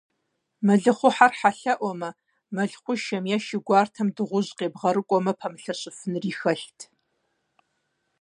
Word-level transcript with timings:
Мэлыхъуэхьэр 0.65 1.31
хьэлъэӏуэмэ, 1.39 2.09
мэл 2.55 2.71
хъушэм 2.81 3.25
е 3.35 3.37
шы 3.45 3.57
гуартэм 3.65 4.07
дыгъужь 4.15 4.51
къебгъэрыкӀуэм, 4.57 5.25
пэмылъэщыфынри 5.39 6.31
хэлът. 6.39 6.79